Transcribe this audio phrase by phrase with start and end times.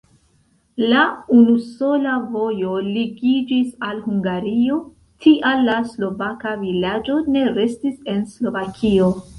[0.91, 1.01] La
[1.39, 4.79] unusola vojo ligiĝis al Hungario,
[5.27, 9.15] tial la slovaka vilaĝo ne restis en Slovakio.